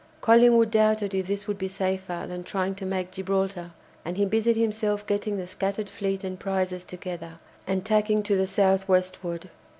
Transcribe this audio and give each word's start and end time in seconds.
Collingwood 0.19 0.71
doubted 0.71 1.13
if 1.13 1.27
this 1.27 1.45
would 1.45 1.59
be 1.59 1.67
safer 1.67 2.25
than 2.27 2.43
trying 2.43 2.73
to 2.73 2.87
make 2.87 3.11
Gibraltar, 3.11 3.69
and 4.03 4.17
he 4.17 4.25
busied 4.25 4.55
himself 4.57 5.05
getting 5.05 5.37
the 5.37 5.45
scattered 5.45 5.91
fleet 5.91 6.23
and 6.23 6.39
prizes 6.39 6.83
together, 6.83 7.37
and 7.67 7.85
tacking 7.85 8.23
to 8.23 8.35
the 8.35 8.47
south 8.47 8.87
westward. 8.87 9.51